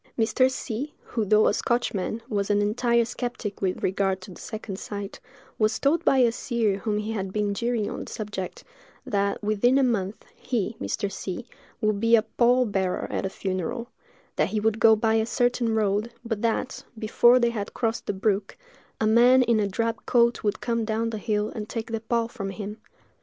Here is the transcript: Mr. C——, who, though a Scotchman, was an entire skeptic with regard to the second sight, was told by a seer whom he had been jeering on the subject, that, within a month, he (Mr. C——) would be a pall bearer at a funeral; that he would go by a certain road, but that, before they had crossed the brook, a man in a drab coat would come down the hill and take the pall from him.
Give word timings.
Mr. 0.17 0.49
C——, 0.49 0.95
who, 1.03 1.23
though 1.23 1.45
a 1.45 1.53
Scotchman, 1.53 2.23
was 2.27 2.49
an 2.49 2.59
entire 2.59 3.05
skeptic 3.05 3.61
with 3.61 3.83
regard 3.83 4.19
to 4.21 4.31
the 4.31 4.41
second 4.41 4.79
sight, 4.79 5.19
was 5.59 5.77
told 5.77 6.03
by 6.03 6.17
a 6.17 6.31
seer 6.31 6.79
whom 6.79 6.97
he 6.97 7.11
had 7.11 7.31
been 7.31 7.53
jeering 7.53 7.87
on 7.87 8.05
the 8.05 8.11
subject, 8.11 8.63
that, 9.05 9.43
within 9.43 9.77
a 9.77 9.83
month, 9.83 10.25
he 10.35 10.75
(Mr. 10.81 11.11
C——) 11.11 11.45
would 11.81 11.99
be 11.99 12.15
a 12.15 12.23
pall 12.23 12.65
bearer 12.65 13.05
at 13.11 13.27
a 13.27 13.29
funeral; 13.29 13.89
that 14.37 14.49
he 14.49 14.59
would 14.59 14.79
go 14.79 14.95
by 14.95 15.13
a 15.13 15.25
certain 15.27 15.75
road, 15.75 16.11
but 16.25 16.41
that, 16.41 16.83
before 16.97 17.37
they 17.37 17.51
had 17.51 17.75
crossed 17.75 18.07
the 18.07 18.13
brook, 18.13 18.57
a 18.99 19.05
man 19.05 19.43
in 19.43 19.59
a 19.59 19.67
drab 19.67 20.03
coat 20.07 20.43
would 20.43 20.61
come 20.61 20.83
down 20.83 21.11
the 21.11 21.19
hill 21.19 21.49
and 21.51 21.69
take 21.69 21.91
the 21.91 21.99
pall 22.01 22.27
from 22.27 22.49
him. 22.49 22.79